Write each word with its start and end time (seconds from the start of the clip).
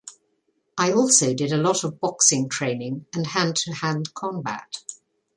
I 0.79 0.93
also 0.93 1.35
did 1.35 1.51
a 1.51 1.57
lot 1.57 1.83
of 1.83 1.99
boxing 1.99 2.49
training 2.49 3.05
and 3.13 3.27
hand-to-hand 3.27 4.15
combat. 4.15 4.77